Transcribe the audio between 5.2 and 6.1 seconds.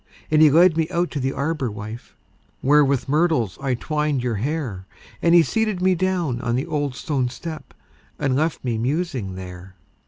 And he seated me